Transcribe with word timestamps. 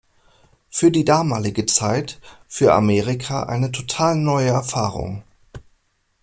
Für 0.71 0.89
die 0.89 1.05
damalige 1.05 1.67
Zeit 1.67 2.19
für 2.47 2.73
Amerika 2.73 3.43
eine 3.43 3.71
total 3.71 4.15
neue 4.15 4.47
Erfahrung. 4.49 5.23